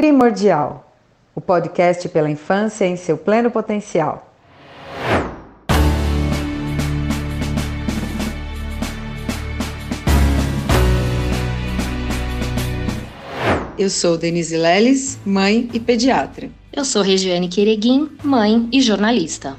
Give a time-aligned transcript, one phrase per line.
[0.00, 0.90] Primordial,
[1.34, 4.32] o podcast pela infância em seu pleno potencial.
[13.78, 16.48] Eu sou Denise Leles, mãe e pediatra.
[16.72, 19.54] Eu sou Regiane Quereguim, mãe e jornalista.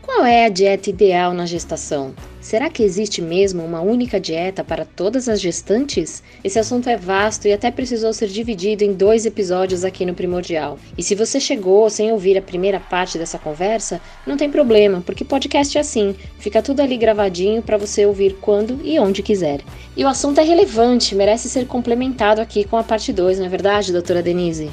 [0.00, 2.14] Qual é a dieta ideal na gestação?
[2.48, 6.22] Será que existe mesmo uma única dieta para todas as gestantes?
[6.42, 10.78] Esse assunto é vasto e até precisou ser dividido em dois episódios aqui no Primordial.
[10.96, 15.26] E se você chegou sem ouvir a primeira parte dessa conversa, não tem problema, porque
[15.26, 19.60] podcast é assim, fica tudo ali gravadinho para você ouvir quando e onde quiser.
[19.94, 23.50] E o assunto é relevante, merece ser complementado aqui com a parte 2, não é
[23.50, 24.70] verdade, doutora Denise?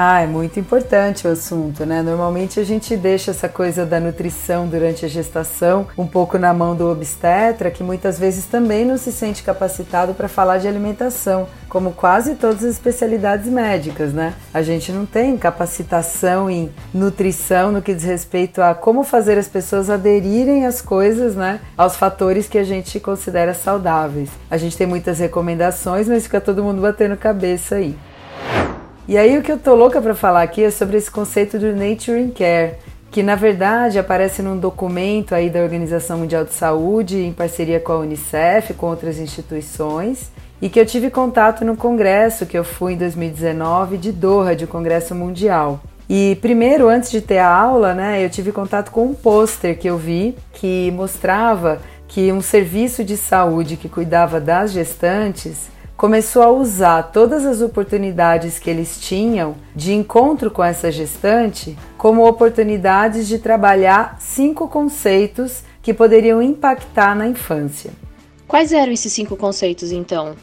[0.00, 2.02] Ah, é muito importante o assunto, né?
[2.02, 6.76] Normalmente a gente deixa essa coisa da nutrição durante a gestação um pouco na mão
[6.76, 11.90] do obstetra, que muitas vezes também não se sente capacitado para falar de alimentação, como
[11.90, 14.34] quase todas as especialidades médicas, né?
[14.54, 19.48] A gente não tem capacitação em nutrição no que diz respeito a como fazer as
[19.48, 21.58] pessoas aderirem às coisas, né?
[21.76, 24.30] Aos fatores que a gente considera saudáveis.
[24.48, 27.98] A gente tem muitas recomendações, mas fica todo mundo batendo cabeça aí.
[29.08, 31.74] E aí o que eu tô louca para falar aqui é sobre esse conceito do
[31.74, 32.74] Nature in Care,
[33.10, 37.92] que na verdade aparece num documento aí da Organização Mundial de Saúde em parceria com
[37.92, 42.92] a UNICEF, com outras instituições, e que eu tive contato no congresso que eu fui
[42.92, 45.80] em 2019 de Doha, de Congresso Mundial.
[46.06, 49.88] E primeiro, antes de ter a aula, né, eu tive contato com um pôster que
[49.88, 56.50] eu vi que mostrava que um serviço de saúde que cuidava das gestantes começou a
[56.52, 63.40] usar todas as oportunidades que eles tinham de encontro com essa gestante como oportunidades de
[63.40, 67.90] trabalhar cinco conceitos que poderiam impactar na infância.
[68.46, 70.36] Quais eram esses cinco conceitos então?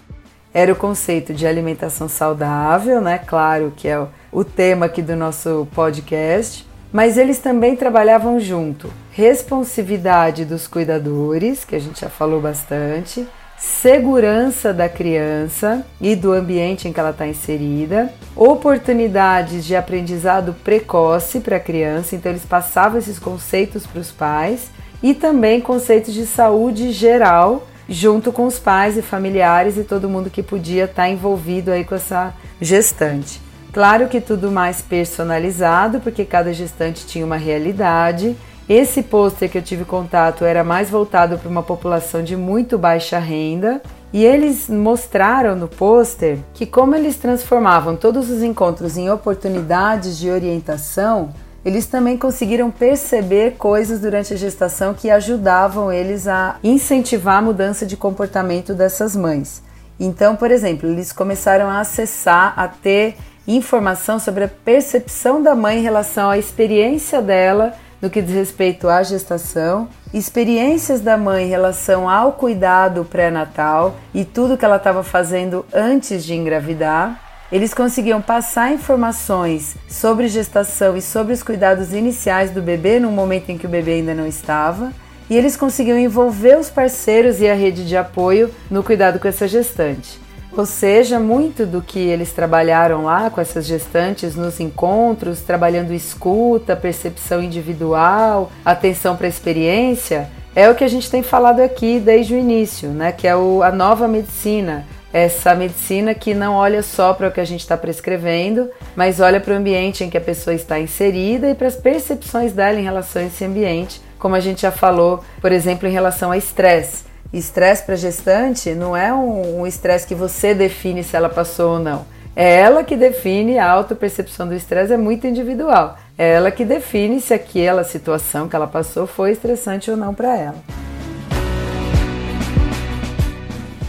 [0.54, 3.18] Era o conceito de alimentação saudável, né?
[3.18, 10.44] Claro que é o tema aqui do nosso podcast, mas eles também trabalhavam junto responsividade
[10.44, 13.26] dos cuidadores, que a gente já falou bastante,
[13.58, 21.40] segurança da criança e do ambiente em que ela está inserida, oportunidades de aprendizado precoce
[21.40, 24.70] para a criança, então eles passavam esses conceitos para os pais,
[25.02, 30.30] e também conceitos de saúde geral, junto com os pais e familiares e todo mundo
[30.30, 33.40] que podia estar tá envolvido aí com essa gestante.
[33.72, 38.36] Claro que tudo mais personalizado, porque cada gestante tinha uma realidade
[38.68, 43.20] esse pôster que eu tive contato era mais voltado para uma população de muito baixa
[43.20, 43.82] renda.
[44.12, 50.32] E eles mostraram no pôster que, como eles transformavam todos os encontros em oportunidades de
[50.32, 51.32] orientação,
[51.66, 57.86] eles também conseguiram perceber coisas durante a gestação que ajudavam eles a incentivar a mudança
[57.86, 59.62] de comportamento dessas mães.
[60.00, 63.16] Então, por exemplo, eles começaram a acessar, a ter
[63.48, 67.74] informação sobre a percepção da mãe em relação à experiência dela
[68.06, 74.24] no que diz respeito à gestação, experiências da mãe em relação ao cuidado pré-natal e
[74.24, 77.20] tudo que ela estava fazendo antes de engravidar.
[77.52, 83.50] Eles conseguiam passar informações sobre gestação e sobre os cuidados iniciais do bebê no momento
[83.50, 84.94] em que o bebê ainda não estava.
[85.28, 89.48] E eles conseguiam envolver os parceiros e a rede de apoio no cuidado com essa
[89.48, 90.25] gestante.
[90.58, 96.78] Ou seja, muito do que eles trabalharam lá com essas gestantes nos encontros, trabalhando escuta,
[96.78, 102.34] percepção individual, atenção para a experiência, é o que a gente tem falado aqui desde
[102.34, 103.12] o início, né?
[103.12, 107.42] Que é o, a nova medicina, essa medicina que não olha só para o que
[107.42, 111.50] a gente está prescrevendo, mas olha para o ambiente em que a pessoa está inserida
[111.50, 115.22] e para as percepções dela em relação a esse ambiente, como a gente já falou,
[115.42, 117.05] por exemplo, em relação a estresse.
[117.34, 122.06] Estresse para gestante não é um estresse que você define se ela passou ou não.
[122.36, 125.98] É ela que define a autopercepção do estresse, é muito individual.
[126.18, 130.38] É ela que define se aquela situação que ela passou foi estressante ou não para
[130.38, 130.56] ela.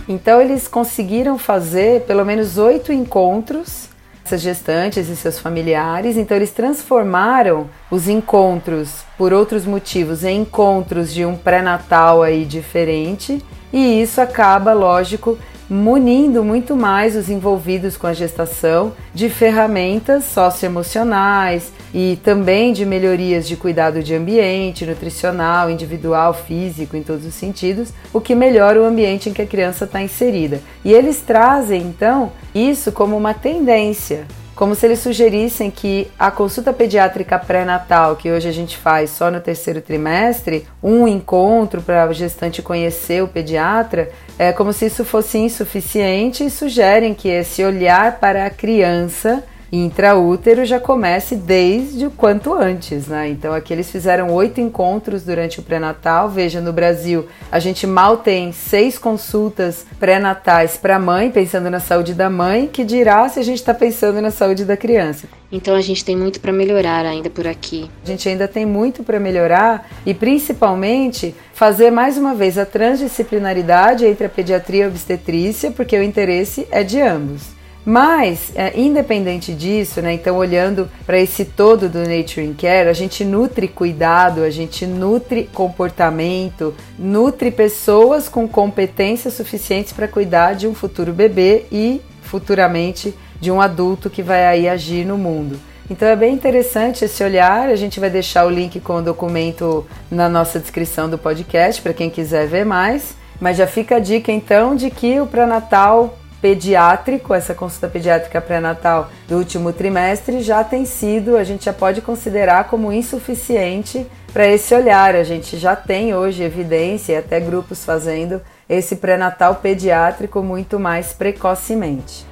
[0.09, 3.89] Então eles conseguiram fazer pelo menos oito encontros
[4.27, 6.17] essas gestantes e seus familiares.
[6.17, 13.43] Então eles transformaram os encontros por outros motivos em encontros de um pré-natal aí diferente,
[13.73, 21.73] e isso acaba, lógico, munindo muito mais os envolvidos com a gestação de ferramentas socioemocionais
[21.93, 27.93] e também de melhorias de cuidado de ambiente, nutricional, individual, físico, em todos os sentidos,
[28.13, 30.61] o que melhora o ambiente em que a criança está inserida.
[30.85, 34.27] E eles trazem então isso como uma tendência
[34.57, 39.31] como se eles sugerissem que a consulta pediátrica pré-natal, que hoje a gente faz só
[39.31, 45.05] no terceiro trimestre, um encontro para a gestante conhecer o pediatra, é como se isso
[45.05, 52.11] fosse insuficiente e sugerem que esse olhar para a criança intraútero já comece desde o
[52.11, 53.29] quanto antes, né?
[53.29, 56.29] Então aqui eles fizeram oito encontros durante o pré-natal.
[56.29, 61.81] Veja, no Brasil a gente mal tem seis consultas pré-natais para a mãe, pensando na
[61.81, 65.27] saúde da mãe, que dirá se a gente está pensando na saúde da criança.
[65.51, 67.91] Então a gente tem muito para melhorar ainda por aqui.
[68.05, 74.05] A gente ainda tem muito para melhorar e principalmente fazer mais uma vez a transdisciplinaridade
[74.05, 77.57] entre a pediatria e a obstetrícia, porque o interesse é de ambos.
[77.89, 83.25] Mas, é, independente disso, né, então olhando para esse todo do Nature Care, a gente
[83.25, 90.75] nutre cuidado, a gente nutre comportamento, nutre pessoas com competências suficientes para cuidar de um
[90.75, 95.57] futuro bebê e futuramente de um adulto que vai aí agir no mundo.
[95.89, 97.69] Então é bem interessante esse olhar.
[97.69, 101.95] A gente vai deixar o link com o documento na nossa descrição do podcast para
[101.95, 103.15] quem quiser ver mais.
[103.41, 109.11] Mas já fica a dica então de que o pré-natal pediátrico, essa consulta pediátrica pré-natal
[109.27, 114.73] do último trimestre já tem sido, a gente já pode considerar como insuficiente para esse
[114.73, 115.17] olhar.
[115.17, 121.13] A gente já tem hoje evidência e até grupos fazendo esse pré-natal pediátrico muito mais
[121.13, 122.25] precocemente.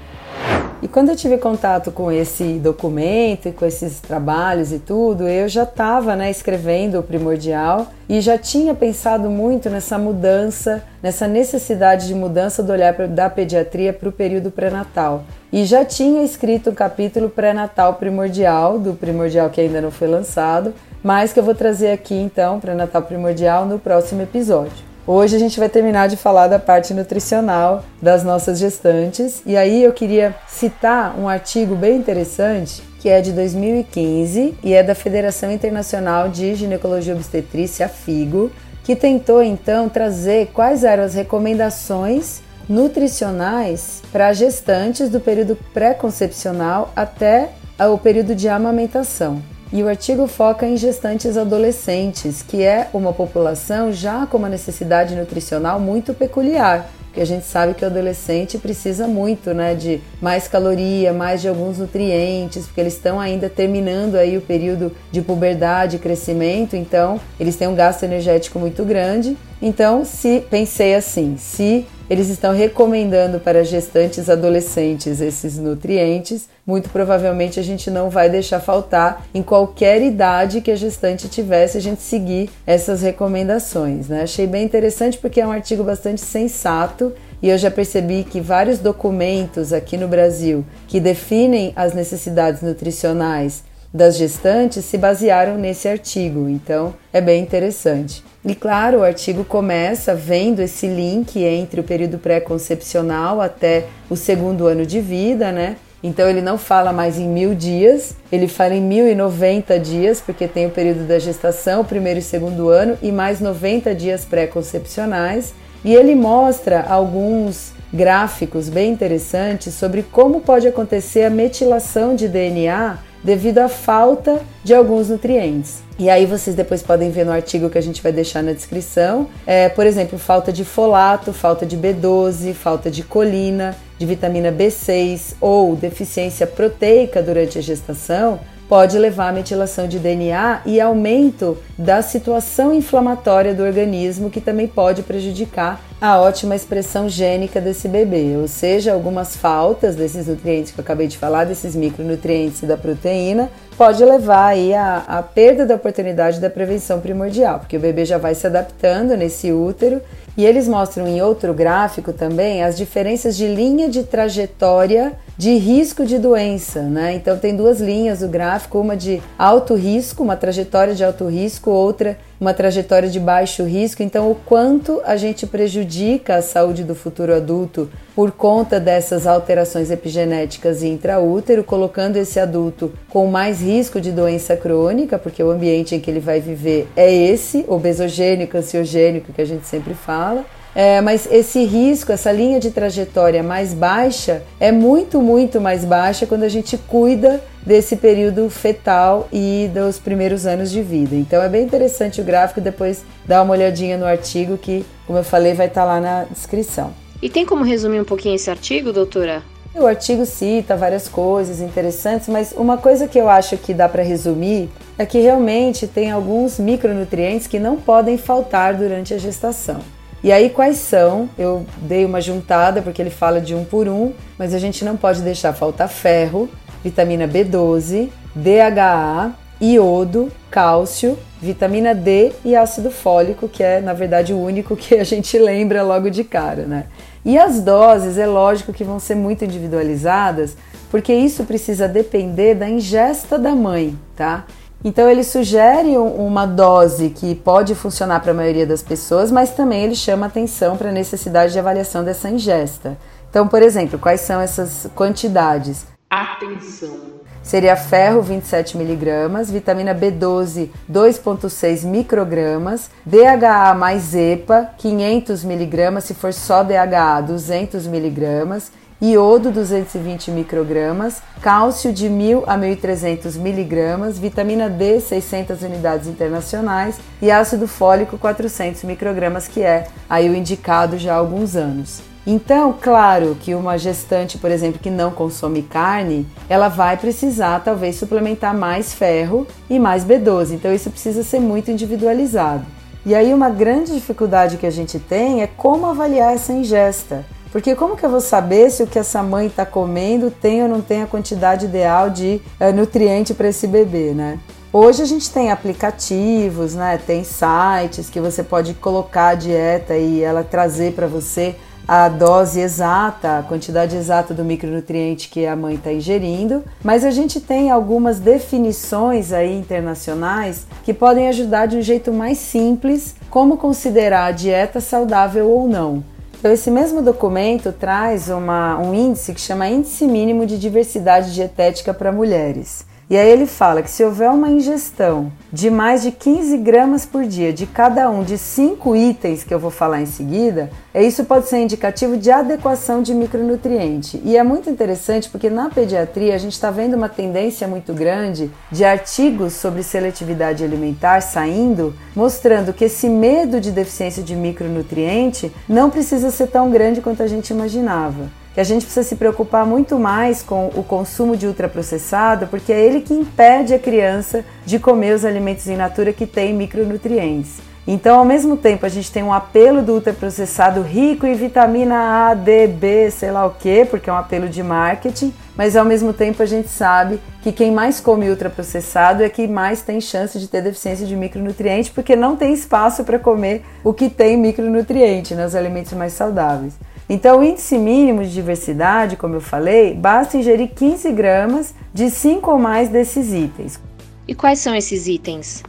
[0.85, 5.49] E quando eu tive contato com esse documento e com esses trabalhos e tudo, eu
[5.49, 12.07] já estava né, escrevendo o primordial e já tinha pensado muito nessa mudança, nessa necessidade
[12.07, 15.25] de mudança do olhar da pediatria para o período pré-natal.
[15.51, 20.75] E já tinha escrito um capítulo pré-natal primordial, do primordial que ainda não foi lançado,
[21.03, 24.94] mas que eu vou trazer aqui então, pré-natal primordial, no próximo episódio.
[25.07, 29.85] Hoje a gente vai terminar de falar da parte nutricional das nossas gestantes e aí
[29.85, 35.53] eu queria citar um artigo bem interessante que é de 2015 e é da Federação
[35.53, 38.51] Internacional de Ginecologia e Obstetrícia, FIGO,
[38.83, 47.51] que tentou então trazer quais eram as recomendações nutricionais para gestantes do período pré-concepcional até
[47.79, 49.43] o período de amamentação.
[49.75, 55.17] E o artigo foca em gestantes adolescentes, que é uma população já com uma necessidade
[55.17, 60.47] nutricional muito peculiar, porque a gente sabe que o adolescente precisa muito, né, de mais
[60.47, 65.99] caloria, mais de alguns nutrientes, porque eles estão ainda terminando aí o período de puberdade
[65.99, 69.37] crescimento, então eles têm um gasto energético muito grande.
[69.67, 76.47] Então, se pensei assim, se eles estão recomendando para gestantes adolescentes esses nutrientes.
[76.67, 81.79] Muito provavelmente a gente não vai deixar faltar em qualquer idade que a gestante tivesse
[81.79, 84.09] a gente seguir essas recomendações.
[84.09, 84.21] Né?
[84.25, 88.79] Achei bem interessante porque é um artigo bastante sensato e eu já percebi que vários
[88.79, 93.63] documentos aqui no Brasil que definem as necessidades nutricionais
[93.95, 98.25] das gestantes se basearam nesse artigo, então é bem interessante.
[98.45, 104.67] E claro, o artigo começa vendo esse link entre o período pré-concepcional até o segundo
[104.67, 105.77] ano de vida, né?
[106.03, 110.21] Então ele não fala mais em mil dias, ele fala em mil e noventa dias,
[110.21, 115.55] porque tem o período da gestação, primeiro e segundo ano, e mais 90 dias pré-concepcionais.
[115.85, 122.99] E ele mostra alguns gráficos bem interessantes sobre como pode acontecer a metilação de DNA
[123.25, 125.83] devido à falta de alguns nutrientes.
[125.99, 129.29] E aí vocês depois podem ver no artigo que a gente vai deixar na descrição,
[129.47, 135.35] é, por exemplo, falta de folato, falta de B12, falta de colina, de vitamina B6
[135.41, 142.03] ou deficiência proteica durante a gestação, pode levar à metilação de DNA e aumento da
[142.03, 148.47] situação inflamatória do organismo, que também pode prejudicar a ótima expressão gênica desse bebê, ou
[148.47, 153.51] seja, algumas faltas desses nutrientes que eu acabei de falar, desses micronutrientes e da proteína,
[153.77, 158.19] pode levar aí a, a perda da oportunidade da prevenção primordial, porque o bebê já
[158.19, 160.01] vai se adaptando nesse útero.
[160.37, 166.07] E eles mostram em outro gráfico também as diferenças de linha de trajetória de risco
[166.07, 167.15] de doença, né?
[167.15, 171.71] Então tem duas linhas do gráfico, uma de alto risco, uma trajetória de alto risco,
[171.71, 174.03] outra uma trajetória de baixo risco.
[174.03, 179.91] Então, o quanto a gente prejudica a saúde do futuro adulto por conta dessas alterações
[179.91, 186.01] epigenéticas intraútero, colocando esse adulto com mais risco de doença crônica, porque o ambiente em
[186.01, 190.45] que ele vai viver é esse, obesogênico, ansiogênico, que a gente sempre fala.
[190.75, 196.27] É, mas esse risco, essa linha de trajetória mais baixa, é muito, muito mais baixa
[196.27, 201.15] quando a gente cuida desse período fetal e dos primeiros anos de vida.
[201.15, 205.25] Então é bem interessante o gráfico, depois dá uma olhadinha no artigo que, como eu
[205.25, 206.93] falei, vai estar tá lá na descrição.
[207.23, 209.43] E tem como resumir um pouquinho esse artigo, doutora?
[209.75, 214.05] O artigo cita várias coisas interessantes, mas uma coisa que eu acho que dá para
[214.05, 219.81] resumir é que realmente tem alguns micronutrientes que não podem faltar durante a gestação.
[220.25, 221.29] E aí, quais são?
[221.37, 224.97] Eu dei uma juntada porque ele fala de um por um, mas a gente não
[224.97, 226.49] pode deixar faltar ferro,
[226.83, 234.41] vitamina B12, DHA, iodo, cálcio, vitamina D e ácido fólico, que é na verdade o
[234.41, 236.87] único que a gente lembra logo de cara, né?
[237.23, 240.57] E as doses, é lógico que vão ser muito individualizadas,
[240.91, 244.47] porque isso precisa depender da ingesta da mãe, tá?
[244.85, 249.83] Então ele sugere uma dose que pode funcionar para a maioria das pessoas, mas também
[249.83, 252.99] ele chama atenção para a necessidade de avaliação dessa ingesta.
[253.31, 255.87] Então, por exemplo, quais são essas quantidades?
[256.11, 257.15] Atenção!
[257.43, 266.33] Seria ferro 27 miligramas, vitamina B12 2,6 microgramas, DHA mais EPA 500 miligramas, se for
[266.33, 275.01] só DHA 200 miligramas, iodo 220 microgramas, cálcio de 1.000 a 1.300 miligramas, vitamina D
[275.01, 281.19] 600 unidades internacionais e ácido fólico 400 microgramas, que é aí o indicado já há
[281.19, 282.03] alguns anos.
[282.27, 287.97] Então, claro que uma gestante, por exemplo, que não consome carne, ela vai precisar talvez
[287.97, 290.53] suplementar mais ferro e mais B12.
[290.53, 292.65] Então, isso precisa ser muito individualizado.
[293.05, 297.27] E aí, uma grande dificuldade que a gente tem é como avaliar essa ingesta.
[297.55, 300.69] Porque como que eu vou saber se o que essa mãe está comendo tem ou
[300.69, 304.41] não tem a quantidade ideal de uh, nutriente para esse bebê, né?
[304.73, 306.99] Hoje a gente tem aplicativos, né?
[306.99, 311.55] Tem sites que você pode colocar a dieta e ela trazer para você
[311.87, 317.13] a dose exata, a quantidade exata do micronutriente que a mãe está ingerindo, mas a
[317.13, 323.57] gente tem algumas definições aí internacionais que podem ajudar de um jeito mais simples como
[323.57, 326.14] considerar a dieta saudável ou não.
[326.45, 331.95] Então, esse mesmo documento traz uma, um índice que chama Índice Mínimo de Diversidade Dietética
[331.95, 332.85] para Mulheres.
[333.09, 337.25] E aí ele fala que se houver uma ingestão de mais de 15 gramas por
[337.27, 341.47] dia de cada um de cinco itens que eu vou falar em seguida, isso pode
[341.47, 344.21] ser indicativo de adequação de micronutriente.
[344.25, 348.51] E é muito interessante porque na pediatria a gente está vendo uma tendência muito grande
[348.73, 355.91] de artigos sobre seletividade alimentar saindo, mostrando que esse medo de deficiência de micronutriente não
[355.91, 359.99] precisa ser tão grande quanto a gente imaginava que a gente precisa se preocupar muito
[359.99, 365.17] mais com o consumo de ultraprocessado, porque é ele que impede a criança de comer
[365.17, 367.59] os alimentos in natura que têm micronutrientes.
[367.87, 372.35] Então, ao mesmo tempo, a gente tem um apelo do ultraprocessado rico em vitamina A,
[372.35, 376.13] D, B, sei lá o que, porque é um apelo de marketing, mas ao mesmo
[376.13, 380.49] tempo a gente sabe que quem mais come ultraprocessado é quem mais tem chance de
[380.49, 385.55] ter deficiência de micronutriente, porque não tem espaço para comer o que tem micronutriente nos
[385.55, 386.75] alimentos mais saudáveis.
[387.09, 392.51] Então, o índice mínimo de diversidade, como eu falei, basta ingerir 15 gramas de 5
[392.51, 393.79] ou mais desses itens.
[394.27, 395.63] E quais são esses itens?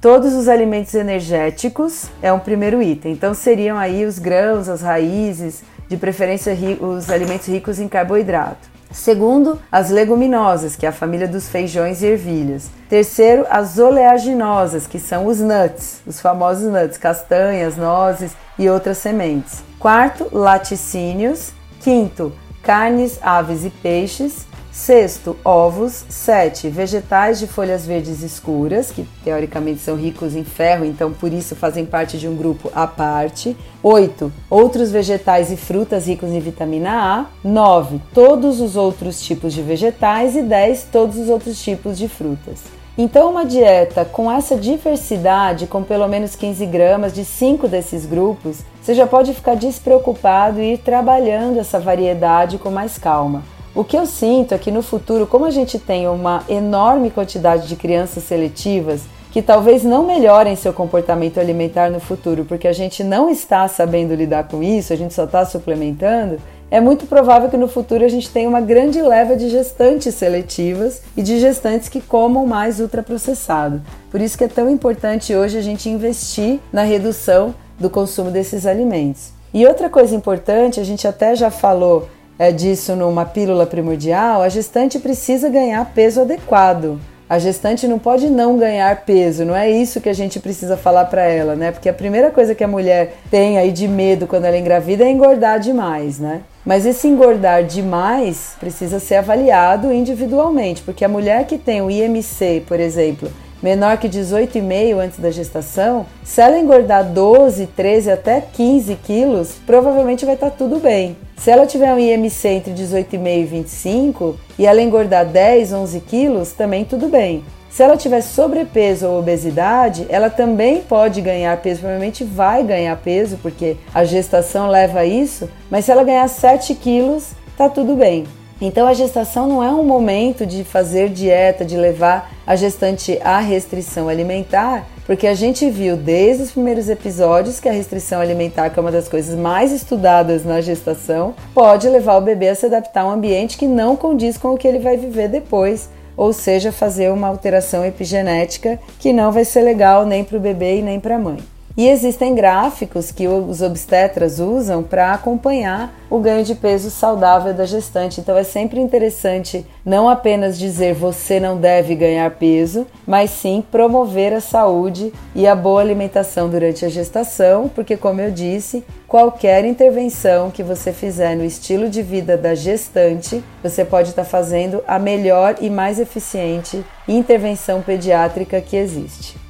[0.00, 3.12] Todos os alimentos energéticos é um primeiro item.
[3.12, 8.69] Então, seriam aí os grãos, as raízes, de preferência os alimentos ricos em carboidrato.
[8.90, 12.70] Segundo, as leguminosas, que é a família dos feijões e ervilhas.
[12.88, 19.62] Terceiro, as oleaginosas, que são os nuts, os famosos nuts, castanhas, nozes e outras sementes.
[19.78, 21.52] Quarto, laticínios.
[21.80, 22.32] Quinto,
[22.62, 24.46] carnes, aves e peixes.
[24.72, 26.04] Sexto, ovos.
[26.08, 31.56] Sete, vegetais de folhas verdes escuras, que teoricamente são ricos em ferro, então por isso
[31.56, 33.56] fazem parte de um grupo à parte.
[33.82, 37.26] Oito, outros vegetais e frutas ricos em vitamina A.
[37.42, 40.36] Nove, todos os outros tipos de vegetais.
[40.36, 42.60] E dez, todos os outros tipos de frutas.
[42.96, 48.58] Então, uma dieta com essa diversidade, com pelo menos 15 gramas de cinco desses grupos,
[48.82, 53.42] você já pode ficar despreocupado e ir trabalhando essa variedade com mais calma.
[53.74, 57.68] O que eu sinto é que no futuro, como a gente tem uma enorme quantidade
[57.68, 63.04] de crianças seletivas que talvez não melhorem seu comportamento alimentar no futuro, porque a gente
[63.04, 67.56] não está sabendo lidar com isso, a gente só está suplementando, é muito provável que
[67.56, 72.00] no futuro a gente tenha uma grande leva de gestantes seletivas e de gestantes que
[72.00, 73.80] comam mais ultraprocessado.
[74.10, 78.66] Por isso que é tão importante hoje a gente investir na redução do consumo desses
[78.66, 79.32] alimentos.
[79.54, 82.08] E outra coisa importante, a gente até já falou
[82.40, 86.98] é, disso numa pílula primordial, a gestante precisa ganhar peso adequado.
[87.28, 91.04] A gestante não pode não ganhar peso, não é isso que a gente precisa falar
[91.04, 91.70] para ela, né?
[91.70, 95.04] Porque a primeira coisa que a mulher tem aí de medo quando ela é engravida
[95.04, 96.40] é engordar demais, né?
[96.64, 102.64] Mas esse engordar demais precisa ser avaliado individualmente, porque a mulher que tem o IMC,
[102.66, 103.30] por exemplo,
[103.62, 110.24] menor que 18,5 antes da gestação, se ela engordar 12, 13 até 15 quilos, provavelmente
[110.24, 111.16] vai estar tá tudo bem.
[111.36, 116.52] Se ela tiver um IMC entre 18,5 e 25 e ela engordar 10, 11 quilos,
[116.52, 117.42] também tudo bem.
[117.70, 123.38] Se ela tiver sobrepeso ou obesidade, ela também pode ganhar peso, provavelmente vai ganhar peso,
[123.40, 128.26] porque a gestação leva a isso, mas se ela ganhar 7 quilos, tá tudo bem.
[128.60, 133.38] Então a gestação não é um momento de fazer dieta, de levar a gestante à
[133.38, 138.78] restrição alimentar, porque a gente viu desde os primeiros episódios que a restrição alimentar, que
[138.78, 143.00] é uma das coisas mais estudadas na gestação, pode levar o bebê a se adaptar
[143.00, 146.70] a um ambiente que não condiz com o que ele vai viver depois, ou seja,
[146.70, 151.00] fazer uma alteração epigenética que não vai ser legal nem para o bebê e nem
[151.00, 151.38] para a mãe.
[151.80, 157.64] E existem gráficos que os obstetras usam para acompanhar o ganho de peso saudável da
[157.64, 158.20] gestante.
[158.20, 164.34] Então é sempre interessante não apenas dizer você não deve ganhar peso, mas sim promover
[164.34, 170.50] a saúde e a boa alimentação durante a gestação, porque como eu disse, qualquer intervenção
[170.50, 174.98] que você fizer no estilo de vida da gestante, você pode estar tá fazendo a
[174.98, 179.49] melhor e mais eficiente intervenção pediátrica que existe.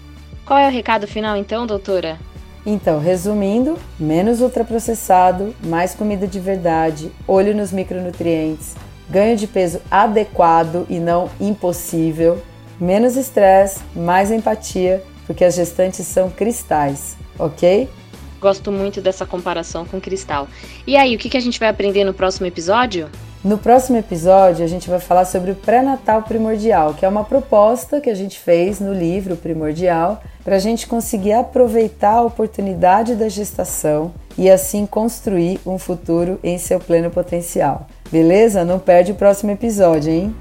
[0.50, 2.19] Qual é o recado final então, doutora?
[2.66, 8.75] Então, resumindo, menos ultraprocessado, mais comida de verdade, olho nos micronutrientes,
[9.09, 12.42] ganho de peso adequado e não impossível,
[12.80, 17.88] menos estresse, mais empatia, porque as gestantes são cristais, ok?
[18.40, 20.49] Gosto muito dessa comparação com cristal.
[20.85, 23.09] E aí, o que a gente vai aprender no próximo episódio?
[23.42, 27.99] No próximo episódio, a gente vai falar sobre o pré-natal primordial, que é uma proposta
[27.99, 33.30] que a gente fez no livro Primordial para a gente conseguir aproveitar a oportunidade da
[33.30, 37.87] gestação e assim construir um futuro em seu pleno potencial.
[38.12, 38.62] Beleza?
[38.62, 40.37] Não perde o próximo episódio, hein?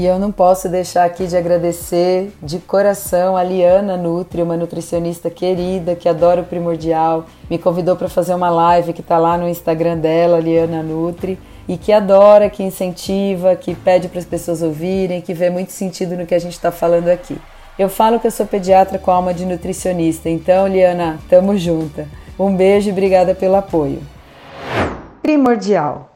[0.00, 5.28] E eu não posso deixar aqui de agradecer de coração a Liana Nutri, uma nutricionista
[5.28, 9.46] querida que adora o primordial, me convidou para fazer uma live que está lá no
[9.46, 11.38] Instagram dela, Liana Nutri
[11.68, 16.16] e que adora, que incentiva, que pede para as pessoas ouvirem, que vê muito sentido
[16.16, 17.38] no que a gente está falando aqui.
[17.78, 22.08] Eu falo que eu sou pediatra com alma de nutricionista, então, Liana, tamo junta.
[22.38, 24.00] Um beijo e obrigada pelo apoio.
[25.20, 26.08] Primordial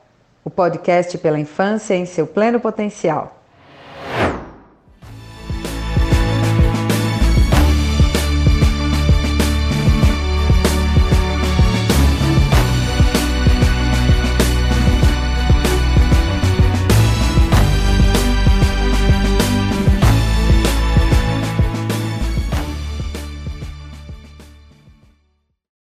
[0.42, 3.43] o podcast pela infância em seu pleno potencial.